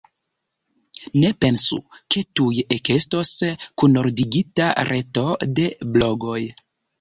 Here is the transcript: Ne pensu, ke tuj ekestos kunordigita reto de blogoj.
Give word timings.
Ne 1.23 1.29
pensu, 1.43 1.77
ke 2.15 2.23
tuj 2.39 2.49
ekestos 2.77 3.31
kunordigita 3.83 4.71
reto 4.91 5.27
de 5.61 5.69
blogoj. 5.93 6.41